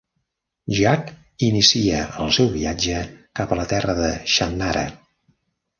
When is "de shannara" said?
4.05-4.89